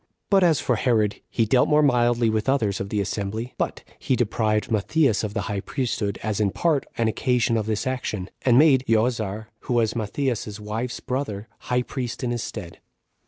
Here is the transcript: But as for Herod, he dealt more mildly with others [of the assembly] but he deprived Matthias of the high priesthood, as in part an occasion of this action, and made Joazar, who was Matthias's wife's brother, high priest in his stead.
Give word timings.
But 0.31 0.43
as 0.43 0.59
for 0.59 0.77
Herod, 0.77 1.21
he 1.29 1.45
dealt 1.45 1.69
more 1.69 1.83
mildly 1.83 2.27
with 2.27 2.49
others 2.49 2.79
[of 2.81 2.89
the 2.89 2.99
assembly] 2.99 3.53
but 3.59 3.83
he 3.99 4.15
deprived 4.15 4.71
Matthias 4.71 5.23
of 5.23 5.35
the 5.35 5.41
high 5.41 5.59
priesthood, 5.59 6.17
as 6.23 6.39
in 6.39 6.49
part 6.49 6.87
an 6.97 7.07
occasion 7.07 7.55
of 7.55 7.67
this 7.67 7.85
action, 7.85 8.31
and 8.41 8.57
made 8.57 8.83
Joazar, 8.89 9.49
who 9.59 9.75
was 9.75 9.95
Matthias's 9.95 10.59
wife's 10.59 11.01
brother, 11.01 11.47
high 11.69 11.83
priest 11.83 12.23
in 12.23 12.31
his 12.31 12.41
stead. 12.41 12.79